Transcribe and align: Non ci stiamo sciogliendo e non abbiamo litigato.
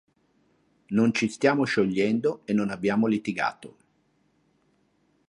Non 0.89 1.13
ci 1.13 1.27
stiamo 1.29 1.63
sciogliendo 1.63 2.41
e 2.45 2.53
non 2.53 2.71
abbiamo 2.71 3.05
litigato. 3.05 3.77